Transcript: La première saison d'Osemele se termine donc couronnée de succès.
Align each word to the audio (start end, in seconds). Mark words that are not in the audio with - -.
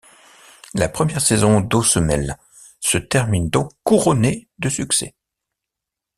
La 0.73 0.89
première 0.89 1.21
saison 1.21 1.61
d'Osemele 1.61 2.39
se 2.79 2.97
termine 2.97 3.51
donc 3.51 3.69
couronnée 3.83 4.47
de 4.57 4.67
succès. 4.67 5.13